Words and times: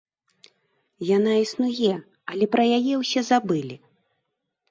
Яна 1.17 1.33
існуе, 1.45 1.91
але 2.33 2.45
пра 2.55 2.63
яе 2.77 2.93
ўсе 3.01 3.21
забылі. 3.31 3.75